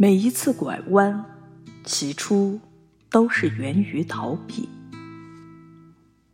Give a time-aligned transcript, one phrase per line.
[0.00, 1.24] 每一次拐弯，
[1.82, 2.60] 起初
[3.10, 4.68] 都是源于逃避。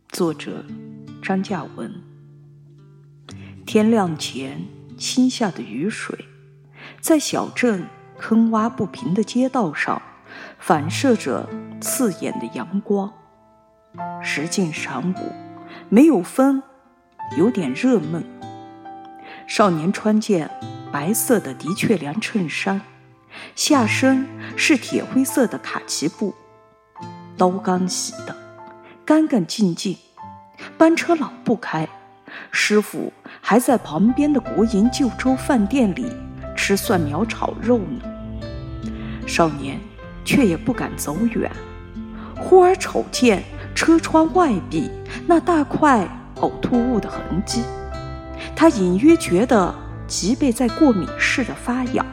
[0.09, 0.63] 作者：
[1.19, 1.91] 张嘉文。
[3.65, 4.63] 天亮前，
[4.99, 6.25] 倾下的雨水，
[7.01, 7.87] 在小镇
[8.19, 9.99] 坑洼不平的街道上，
[10.59, 11.49] 反射着
[11.81, 13.11] 刺眼的阳光。
[14.21, 15.31] 时近晌午，
[15.89, 16.61] 没有风，
[17.35, 18.23] 有点热闷。
[19.47, 20.51] 少年穿件
[20.91, 22.79] 白色的的确良衬衫。
[23.55, 26.33] 下身是铁灰色的卡其布，
[27.37, 28.35] 刀刚洗的，
[29.05, 29.97] 干干净净。
[30.77, 31.87] 班车老不开，
[32.51, 33.11] 师傅
[33.41, 36.11] 还在旁边的国营旧州饭店里
[36.55, 38.01] 吃蒜苗炒肉呢。
[39.27, 39.79] 少年
[40.23, 41.51] 却也不敢走远，
[42.39, 44.89] 忽而瞅见车窗外壁
[45.27, 47.63] 那大块呕吐物的痕迹，
[48.55, 49.73] 他隐约觉得
[50.07, 52.05] 脊背在过敏似的发痒。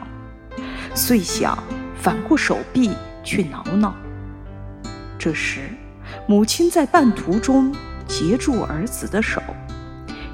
[0.95, 1.57] 遂想
[2.01, 2.91] 反过手臂
[3.25, 3.95] 去挠挠。
[5.19, 5.61] 这时，
[6.27, 7.75] 母亲在半途中
[8.07, 9.41] 截住儿子的手，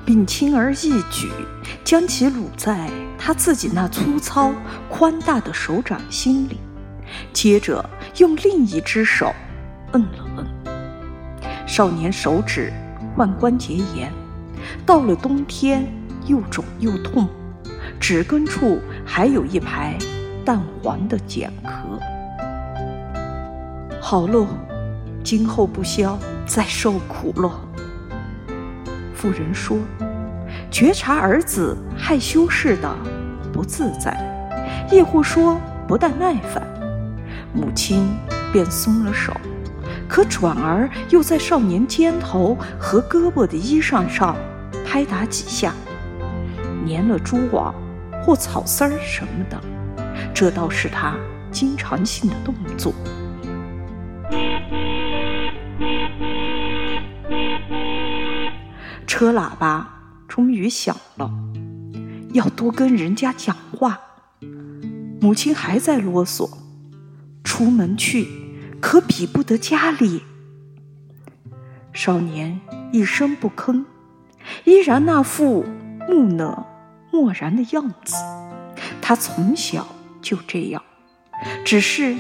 [0.05, 1.31] 并轻而易举
[1.85, 4.53] 将其撸在他自己那粗糙
[4.89, 6.59] 宽大的手掌心里，
[7.33, 9.35] 接着用另一只手
[9.93, 10.47] 摁了摁。
[11.67, 12.73] 少年手指
[13.15, 14.11] 患关节炎，
[14.87, 15.87] 到了冬天
[16.27, 17.29] 又肿又痛，
[18.01, 19.97] 指根处还有一排。
[20.49, 22.01] 淡黄的茧壳。
[24.01, 24.47] 好喽，
[25.23, 27.61] 今后不消再受苦了。
[29.15, 29.77] 妇人说，
[30.71, 32.91] 觉察儿子害羞似的
[33.53, 34.17] 不自在，
[34.91, 36.67] 亦或说不大耐烦，
[37.53, 38.09] 母亲
[38.51, 39.37] 便松了手，
[40.09, 44.35] 可转而又在少年肩头和胳膊的衣裳上
[44.87, 45.75] 拍打几下，
[46.89, 47.75] 粘了蛛网
[48.25, 49.61] 或草丝儿什么的。
[50.35, 51.17] 这倒是他
[51.51, 52.93] 经常性的动作。
[59.07, 59.89] 车喇叭
[60.29, 61.31] 终于响了，
[62.33, 63.99] 要多跟人家讲话。
[65.21, 66.49] 母亲还在啰嗦
[67.43, 68.29] ：“出门去，
[68.81, 70.23] 可比不得家里。”
[71.93, 72.61] 少年
[72.93, 73.85] 一声不吭，
[74.65, 75.65] 依然那副
[76.09, 76.67] 木讷
[77.11, 78.15] 漠然的样子。
[79.03, 79.89] 他从小。
[80.21, 80.83] 就这样，
[81.65, 82.15] 只是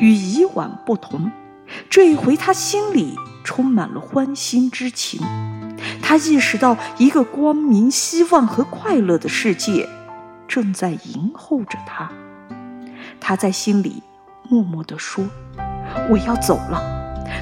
[0.00, 1.30] 与以往不同。
[1.88, 5.20] 这一回，他心里充满了欢欣之情。
[6.02, 9.88] 他意识到，一个光明、希望和快乐的世界
[10.46, 12.10] 正在迎候着他。
[13.20, 14.02] 他在心里
[14.48, 15.24] 默默地说
[16.10, 16.82] ：“我要走了。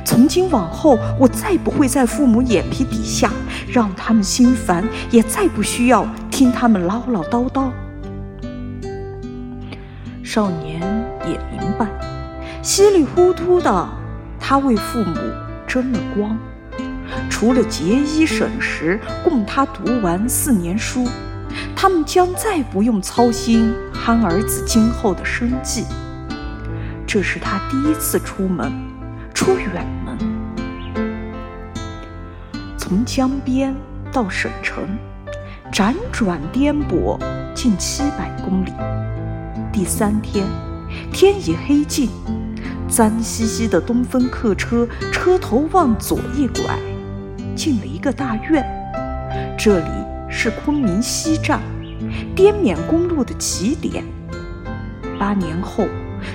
[0.04, 3.30] 从今往后，我再不会在父母眼皮底下
[3.68, 7.70] 让他们心烦，也再不需要听他们唠唠叨叨。”
[10.34, 10.80] 少年
[11.26, 11.86] 也明白，
[12.62, 13.88] 稀里糊涂的，
[14.40, 15.14] 他为父母
[15.66, 16.38] 争了光。
[17.28, 21.06] 除了节衣省食供他读完四年书，
[21.76, 25.84] 他们将再不用操心憨儿子今后的生计。
[27.06, 28.72] 这是他第一次出门，
[29.34, 30.16] 出远门，
[32.78, 33.76] 从江边
[34.10, 34.88] 到省城，
[35.70, 37.18] 辗转颠簸
[37.52, 38.72] 近七百公里。
[39.72, 40.44] 第三天，
[41.10, 42.10] 天已黑尽，
[42.88, 46.78] 脏兮兮的东风客车车头往左一拐，
[47.56, 48.62] 进了一个大院。
[49.58, 49.90] 这里
[50.28, 51.58] 是昆明西站，
[52.36, 54.04] 滇缅公路的起点。
[55.18, 55.86] 八年后，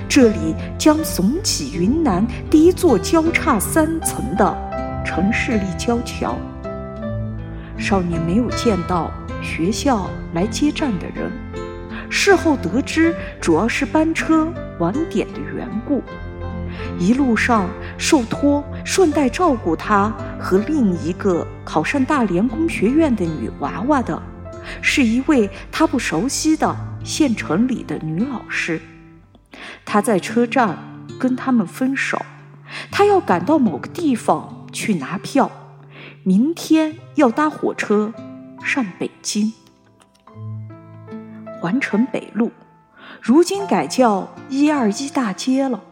[0.08, 6.36] 这里将耸起云南第一座交叉三层的城市立交桥。
[7.76, 11.30] 少年没有见到学校来接站的人。
[12.10, 16.02] 事后得知，主要是班车晚点的缘故。
[16.98, 24.20] 一路上受托顺带照顾他和另一个考上大连工学院的女娃娃的，
[24.82, 28.80] 是一位他不熟悉的县城里的女老师。
[29.84, 30.78] 他在车站
[31.18, 32.20] 跟他们分手，
[32.90, 35.50] 他要赶到某个地方去拿票，
[36.22, 38.12] 明天要搭火车
[38.62, 39.52] 上北京。
[41.60, 42.52] 环城北路，
[43.20, 45.82] 如今改叫一二一大街了。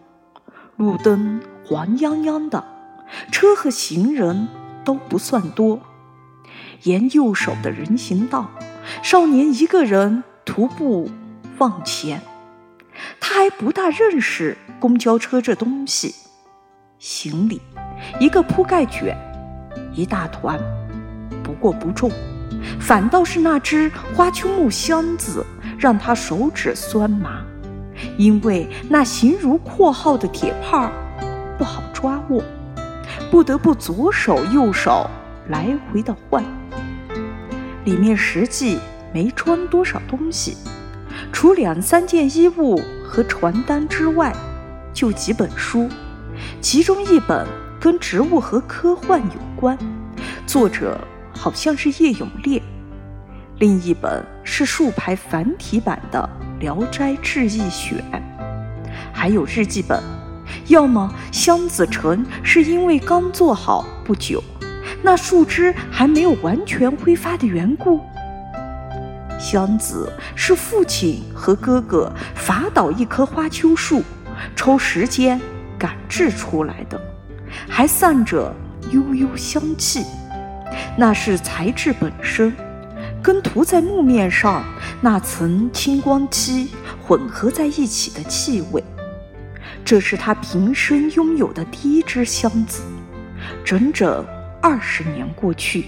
[0.76, 2.64] 路灯黄泱泱的，
[3.32, 4.48] 车和行人
[4.84, 5.80] 都不算多。
[6.82, 8.50] 沿右手的人行道，
[9.02, 11.10] 少年一个人徒步
[11.58, 12.20] 往前。
[13.18, 16.14] 他还不大认识公交车这东西。
[16.98, 17.60] 行李，
[18.20, 19.16] 一个铺盖卷，
[19.92, 20.58] 一大团，
[21.42, 22.10] 不过不重。
[22.80, 25.44] 反倒是那只花秋木箱子，
[25.78, 27.42] 让他手指酸麻。
[28.18, 30.90] 因为那形如括号的铁帕
[31.56, 32.42] 不好抓握，
[33.30, 35.08] 不得不左手右手
[35.48, 36.44] 来回的换。
[37.84, 38.78] 里面实际
[39.14, 40.56] 没装多少东西，
[41.32, 44.34] 除两三件衣物和传单之外，
[44.92, 45.88] 就几本书，
[46.60, 47.46] 其中一本
[47.80, 49.78] 跟植物和科幻有关，
[50.46, 50.98] 作者
[51.32, 52.60] 好像是叶永烈；
[53.58, 57.98] 另一本是竖排繁体版的《聊斋志异选》，
[59.12, 60.00] 还有日记本。
[60.68, 64.42] 要么箱子沉是因为刚做好不久，
[65.02, 68.00] 那树枝还没有完全挥发的缘故。
[69.38, 74.02] 箱子是父亲和哥哥伐倒一棵花楸树，
[74.54, 75.40] 抽时间
[75.76, 76.98] 赶制出来的，
[77.68, 78.54] 还散着
[78.92, 80.04] 悠悠香气。
[80.96, 82.54] 那是材质本身，
[83.26, 84.64] 跟涂在木面上
[85.00, 86.68] 那层青光漆
[87.04, 88.80] 混合在一起的气味。
[89.84, 92.84] 这是他平生拥有的第一只箱子，
[93.64, 94.24] 整整
[94.62, 95.86] 二十年过去，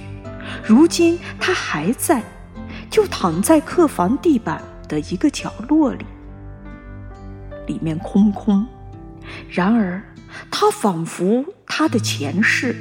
[0.65, 2.21] 如今它还在，
[2.91, 6.05] 就躺在客房地板的一个角落里，
[7.69, 8.67] 里面空空。
[9.49, 10.03] 然而，
[10.51, 12.75] 它仿佛他的前世，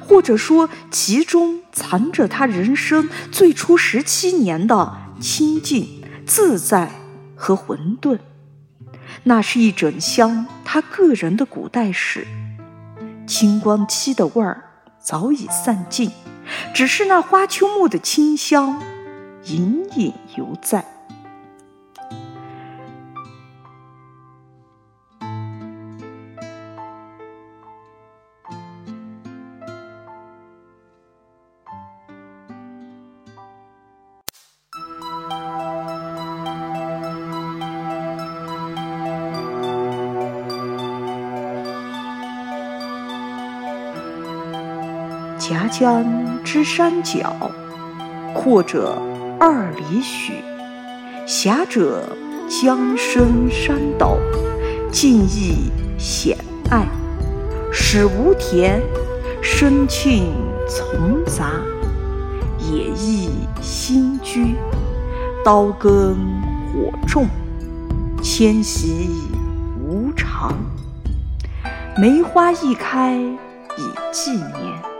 [0.00, 6.90] 或者说其中藏着他人生最初十七年的清净、自在
[7.36, 8.18] 和混沌。
[9.24, 12.26] 那是一整箱他个人的古代史，
[13.26, 14.64] 青光漆的味儿
[15.00, 16.10] 早已散尽，
[16.74, 18.82] 只是那花秋木的清香
[19.44, 20.93] 隐隐犹在。
[45.76, 46.06] 江
[46.44, 47.34] 之山脚，
[48.32, 48.96] 阔者
[49.40, 50.34] 二里许，
[51.26, 52.04] 狭者
[52.48, 54.16] 江深山陡，
[54.92, 56.38] 径亦险
[56.70, 56.86] 隘。
[57.72, 58.80] 始无田，
[59.42, 60.32] 生庆
[60.68, 61.50] 丛杂，
[62.60, 63.30] 野亦
[63.60, 64.54] 新居。
[65.44, 66.16] 刀耕
[66.72, 67.26] 火种，
[68.22, 69.10] 迁徙
[69.82, 70.54] 无常。
[71.98, 74.93] 梅花一开已纪年。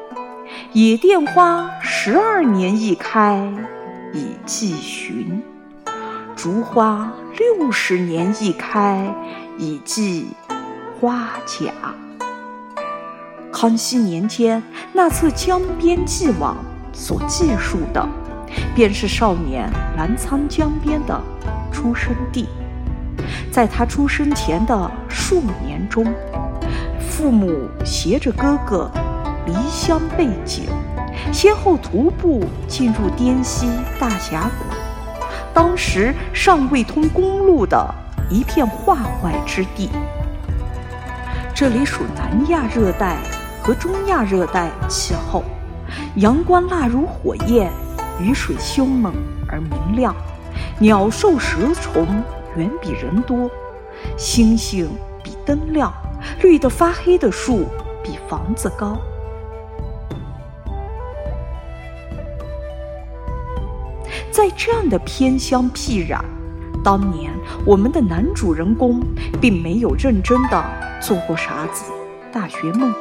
[0.74, 3.48] 野店花十二年一开，
[4.12, 5.40] 已季旬；
[6.34, 9.08] 竹花六十年一开，
[9.56, 10.26] 已季
[10.98, 11.70] 花甲。
[13.52, 14.60] 康熙年间
[14.92, 16.56] 那册《江边记网》
[16.92, 18.04] 所记述的，
[18.74, 21.22] 便是少年澜沧江边的
[21.70, 22.48] 出生地。
[23.52, 26.04] 在他出生前的数年中，
[27.08, 28.90] 父母携着哥哥。
[29.46, 30.64] 离乡背井，
[31.32, 33.68] 先后徒步进入滇西
[34.00, 34.74] 大峡谷，
[35.52, 37.94] 当时尚未通公路的
[38.30, 39.90] 一片化坏之地。
[41.54, 43.18] 这里属南亚热带
[43.62, 45.44] 和中亚热带气候，
[46.16, 47.70] 阳光辣如火焰，
[48.18, 49.12] 雨水凶猛
[49.48, 50.14] 而明亮，
[50.78, 52.06] 鸟兽蛇虫
[52.56, 53.50] 远比人多，
[54.16, 54.88] 星星
[55.22, 55.92] 比灯亮，
[56.40, 57.66] 绿得发黑的树
[58.02, 58.96] 比房子高。
[64.34, 66.18] 在这样的偏乡僻壤，
[66.82, 67.32] 当年
[67.64, 69.00] 我们的男主人公
[69.40, 70.64] 并没有认真的
[71.00, 71.92] 做过啥子
[72.32, 72.92] 大学梦，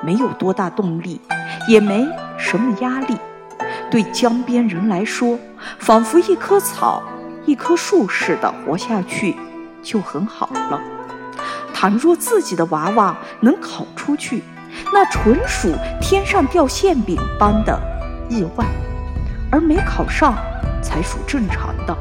[0.00, 1.20] 没有多大动力，
[1.66, 2.06] 也没
[2.38, 3.16] 什么压力。
[3.90, 5.36] 对江边人来说，
[5.80, 7.02] 仿佛一棵草、
[7.46, 9.34] 一棵树似的活下去
[9.82, 10.80] 就很好了。
[11.74, 14.44] 倘若自己的娃娃能考出去，
[14.92, 17.76] 那纯属天上掉馅饼般的
[18.30, 18.64] 意外。
[19.54, 20.34] 而没考上，
[20.82, 21.96] 才属正常的。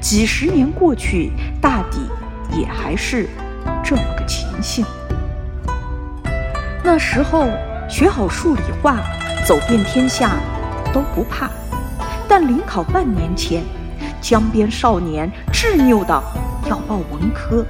[0.00, 2.08] 几十年过去，大抵
[2.58, 3.28] 也还是
[3.84, 4.82] 这么个情形。
[6.82, 7.50] 那时候
[7.86, 8.96] 学好数理化，
[9.46, 10.30] 走遍天下
[10.90, 11.50] 都不怕。
[12.26, 13.62] 但临考半年前，
[14.18, 16.22] 江边少年执拗的
[16.66, 17.62] 要报文科，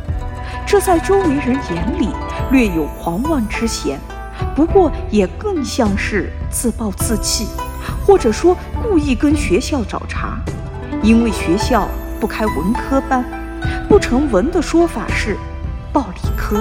[0.65, 2.11] 这在周围人眼里
[2.53, 3.99] 略有狂妄之嫌，
[4.55, 7.49] 不过也更像是自暴自弃。
[8.11, 10.37] 或者说故意跟学校找茬，
[11.01, 11.87] 因为学校
[12.21, 13.25] 不开文科班，
[13.89, 15.39] 不成文的说法是
[15.93, 16.61] 报理科，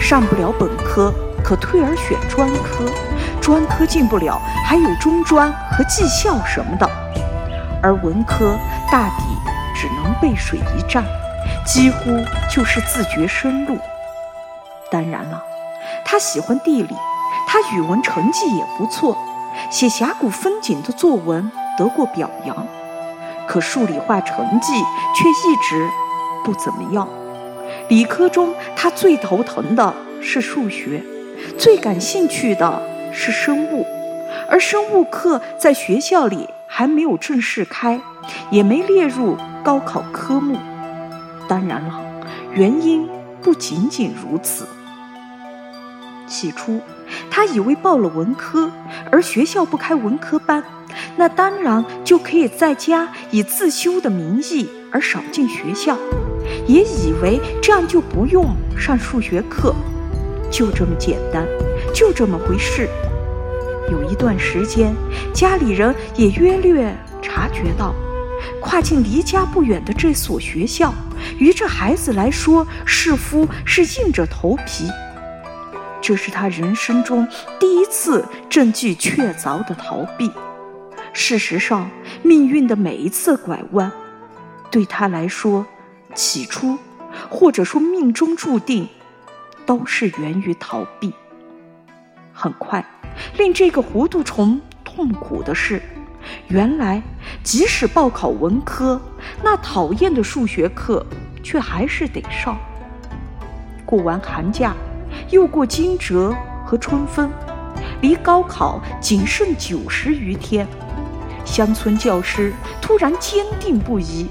[0.00, 2.84] 上不了本科可退而选专科，
[3.40, 6.88] 专科进不了还有中专和技校什么的，
[7.82, 8.56] 而文科
[8.88, 9.24] 大抵
[9.74, 11.02] 只能背水一战，
[11.66, 13.76] 几乎就是自掘生路。
[14.92, 15.42] 当然了，
[16.04, 16.94] 他喜欢地理，
[17.48, 19.18] 他语文成绩也不错，
[19.70, 22.66] 写峡谷风景的作文得过表扬。
[23.46, 24.72] 可数理化成绩
[25.14, 25.88] 却一直
[26.44, 27.06] 不怎么样。
[27.88, 29.92] 理科中，他最头疼的
[30.22, 31.02] 是数学，
[31.58, 33.86] 最感兴趣的是生物，
[34.48, 38.00] 而生物课在学校里还没有正式开，
[38.50, 40.56] 也没列入高考科目。
[41.46, 42.00] 当然了，
[42.52, 43.06] 原因
[43.42, 44.66] 不仅仅如此。
[46.26, 46.80] 起初，
[47.30, 48.70] 他以为报了文科，
[49.10, 50.62] 而学校不开文科班，
[51.16, 55.96] 那当然就可以在家以自修的名义而少进学校，
[56.66, 59.74] 也以为这样就不用上数学课，
[60.50, 61.46] 就这么简单，
[61.94, 62.88] 就这么回事。
[63.90, 64.94] 有一段时间，
[65.32, 67.94] 家里人也约略察觉到，
[68.60, 70.94] 跨进离家不远的这所学校，
[71.38, 74.86] 于这孩子来说，似乎是硬着头皮。
[76.06, 77.26] 这是他人生中
[77.58, 80.30] 第一次证据确凿的逃避。
[81.14, 81.90] 事实上，
[82.22, 83.90] 命运的每一次拐弯，
[84.70, 85.64] 对他来说，
[86.14, 86.76] 起初
[87.30, 88.86] 或者说命中注定，
[89.64, 91.14] 都是源于逃避。
[92.34, 92.84] 很快，
[93.38, 95.80] 令这个糊涂虫痛苦的是，
[96.48, 97.02] 原来
[97.42, 99.00] 即使报考文科，
[99.42, 101.06] 那讨厌的数学课
[101.42, 102.58] 却还是得上。
[103.86, 104.74] 过完寒假。
[105.30, 107.30] 又过惊蛰和春分，
[108.00, 110.66] 离高考仅剩九十余天。
[111.44, 114.26] 乡村教师突然坚定不移，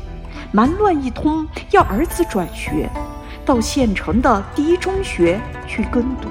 [0.51, 2.89] 忙乱一通，要儿子转学，
[3.45, 6.27] 到县城的第一中学去跟读。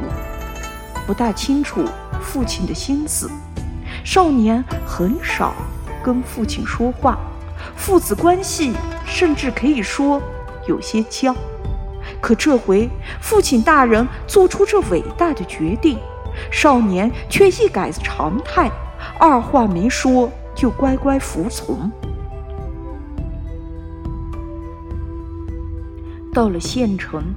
[1.06, 1.84] 不大清楚
[2.20, 3.30] 父亲的心思，
[4.04, 5.54] 少年很少
[6.02, 7.18] 跟父亲说话，
[7.76, 8.72] 父子关系
[9.04, 10.20] 甚至可以说
[10.66, 11.34] 有些僵。
[12.22, 12.88] 可这回，
[13.20, 15.98] 父亲大人做出这伟大的决定，
[16.52, 18.70] 少年却一改常态，
[19.18, 21.90] 二话没说就乖乖服从。
[26.32, 27.34] 到了县城，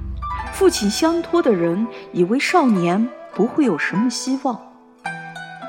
[0.54, 4.56] 父亲相托的人以为少年不会有什么希望，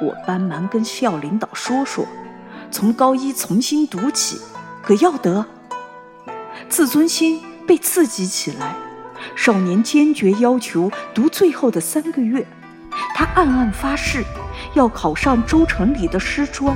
[0.02, 2.06] 我帮忙跟校领导说说，
[2.70, 4.40] 从高一重新读起，
[4.84, 5.44] 可要得。
[6.70, 8.76] 自尊心被刺激起来。
[9.36, 12.46] 少年坚决要求读最后的三个月，
[13.16, 14.24] 他暗暗发誓
[14.74, 16.76] 要考上州城里的师专。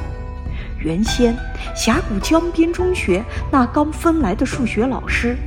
[0.79, 1.35] 原先
[1.75, 5.37] 峡谷江边中学那刚分来的数学老师，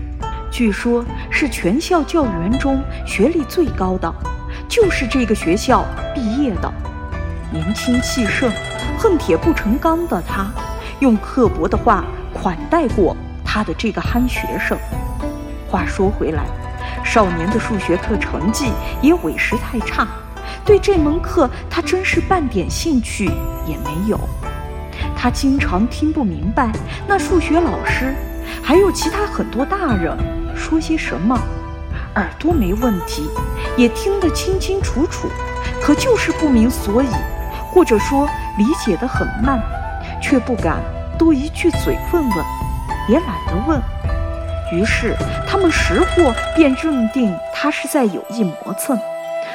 [0.50, 4.14] 据说是全校教员中学历最高的，
[4.68, 5.84] 就是这个学校
[6.14, 6.72] 毕业的。
[7.52, 8.50] 年轻气盛、
[8.98, 10.46] 恨铁不成钢的他，
[11.00, 14.78] 用刻薄的话款待过他的这个憨学生。
[15.68, 16.46] 话说回来。
[17.04, 20.08] 少年的数学课成绩也委实太差，
[20.64, 23.26] 对这门课他真是半点兴趣
[23.66, 24.18] 也没有。
[25.16, 26.72] 他经常听不明白
[27.06, 28.14] 那数学老师
[28.62, 30.16] 还有其他很多大人
[30.56, 31.38] 说些什么，
[32.16, 33.28] 耳朵没问题，
[33.76, 35.28] 也听得清清楚楚，
[35.82, 37.08] 可就是不明所以，
[37.70, 38.26] 或者说
[38.58, 39.60] 理解得很慢，
[40.20, 40.78] 却不敢
[41.18, 42.44] 多一句嘴问问，
[43.08, 43.80] 也懒得问。
[44.74, 45.14] 于是，
[45.46, 48.98] 他们识货便认定他是在有意磨蹭，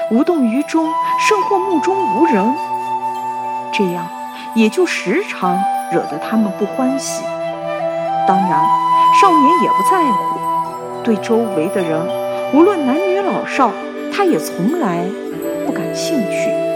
[0.10, 0.86] 无动于衷，
[1.20, 2.44] 甚或目中无人。
[3.74, 4.08] 这样
[4.56, 5.62] 也就时常
[5.92, 7.24] 惹得他们不欢喜。
[8.28, 8.64] 当然，
[9.20, 10.40] 少年也不在乎，
[11.04, 12.00] 对周围的人，
[12.54, 13.72] 无论男女老少，
[14.14, 15.04] 他也从来
[15.66, 16.69] 不感兴趣。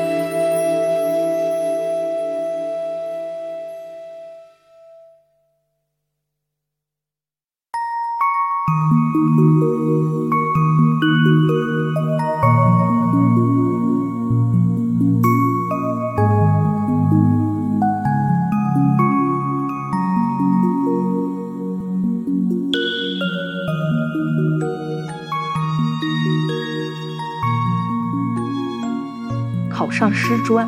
[29.93, 30.67] 上师专，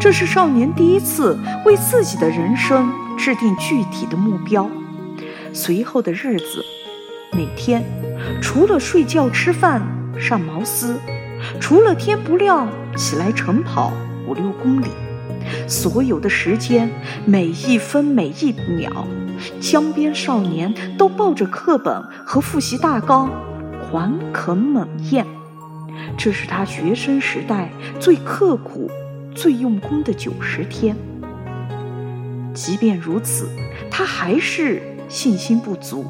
[0.00, 4.68] 这是少年第一次为自己的人生制定具体的目标。
[5.52, 6.64] 随后的日子。
[7.30, 7.84] 每天，
[8.40, 9.82] 除了睡觉、吃饭、
[10.18, 10.98] 上毛丝，
[11.60, 13.92] 除了天不亮起来晨跑
[14.26, 14.86] 五六公里，
[15.68, 16.90] 所有的时间，
[17.26, 19.06] 每一分每一秒，
[19.60, 23.30] 江边少年都抱着课本和复习大纲，
[23.90, 25.24] 狂啃猛咽。
[26.16, 28.90] 这是他学生时代最刻苦、
[29.34, 30.96] 最用功的九十天。
[32.54, 33.48] 即便如此，
[33.90, 36.04] 他还是信心不足。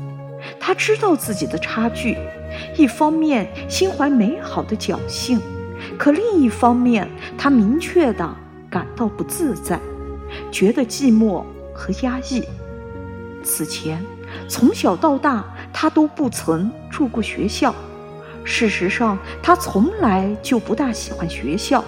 [0.59, 2.16] 他知道自己的差距，
[2.76, 5.40] 一方面心怀美好的侥幸，
[5.99, 8.37] 可另一方面，他明确的
[8.71, 9.78] 感到不自在，
[10.50, 12.42] 觉得寂寞和压抑。
[13.42, 14.02] 此前，
[14.49, 17.75] 从小到大，他都不曾住过学校。
[18.50, 21.85] 事实上，他从来就不大喜欢学校，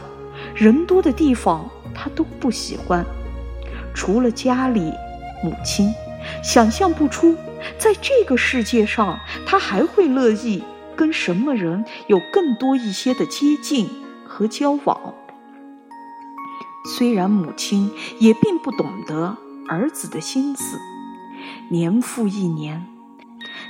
[0.54, 3.02] 人多的地方他都不喜欢。
[3.94, 4.92] 除了家里，
[5.42, 5.90] 母亲，
[6.44, 7.34] 想象不出，
[7.78, 10.62] 在这个世界上，他还会乐意
[10.94, 13.88] 跟什么人有更多一些的接近
[14.26, 15.14] 和交往。
[16.94, 20.78] 虽然母亲也并不懂得儿子的心思，
[21.70, 22.86] 年复一年，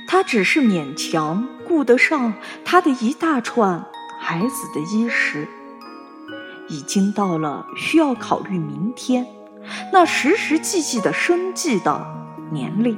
[0.07, 2.33] 他只是勉强顾得上
[2.65, 3.85] 他的一大串
[4.19, 5.47] 孩子的衣食，
[6.67, 9.25] 已经到了需要考虑明天。
[9.93, 12.05] 那时时际际的生计的
[12.51, 12.97] 年龄，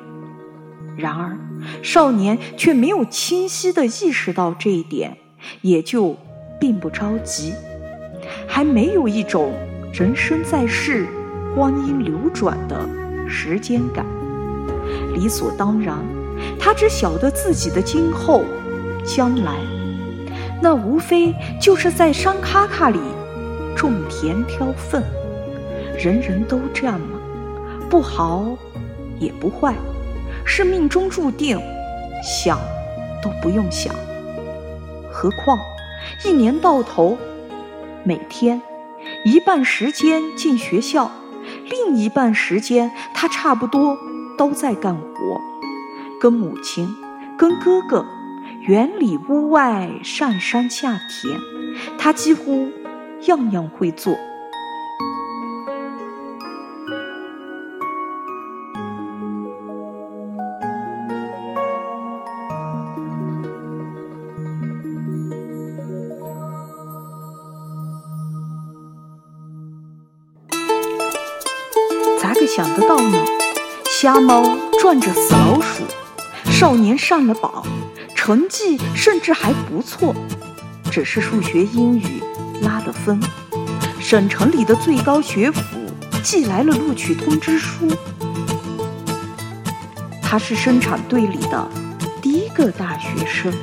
[0.98, 1.38] 然而
[1.84, 5.18] 少年却没有清晰的意识到这一点，
[5.62, 6.18] 也就
[6.60, 7.54] 并不着急，
[8.48, 9.54] 还没有一种
[9.94, 11.06] 人生在世、
[11.54, 12.90] 光阴流转的
[13.28, 14.06] 时间感。
[15.14, 15.98] 理所当然，
[16.60, 18.44] 他只晓得自己的今后、
[19.06, 19.56] 将来，
[20.62, 23.00] 那无非就是在山咔咔里
[23.76, 25.04] 种田挑粪。
[25.98, 27.20] 人人都这样吗？
[27.90, 28.46] 不好，
[29.20, 29.76] 也不坏，
[30.44, 31.60] 是命中注定，
[32.24, 32.58] 想
[33.22, 33.94] 都不用想。
[35.12, 35.60] 何况
[36.26, 37.18] 一年到头，
[38.04, 38.60] 每天
[39.24, 41.12] 一半时间进学校，
[41.70, 43.96] 另一半时间他差不多
[44.38, 45.40] 都在干活，
[46.24, 46.88] 跟母亲，
[47.38, 48.06] 跟哥哥，
[48.62, 51.38] 园里屋外，上山下田，
[51.98, 52.72] 他几乎
[53.26, 54.16] 样样会做。
[72.18, 73.18] 咋个想得到呢？
[73.86, 74.44] 瞎猫
[74.82, 75.84] 转着死老鼠，
[76.64, 77.62] 少年上了榜，
[78.16, 80.16] 成绩甚至还不错，
[80.90, 82.24] 只是数学、英语
[82.62, 83.20] 拉了分。
[84.00, 85.62] 省城里的最高学府
[86.24, 87.90] 寄来了录取通知书。
[90.22, 91.68] 他是生产队里的
[92.22, 93.54] 第一个大学生。